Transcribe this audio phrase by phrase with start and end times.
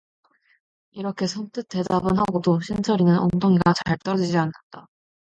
[0.93, 4.87] 이렇게 선뜻 대답은 하고도 신철이는 엉덩이가 잘 떨어지지 않는다.